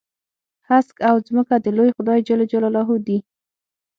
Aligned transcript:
هسک 0.69 0.95
او 1.09 1.15
ځمکه 1.27 1.55
د 1.59 1.67
لوی 1.77 1.89
خدای 1.97 2.19
جل 2.27 2.39
جلاله 2.51 2.93
دي. 3.07 3.17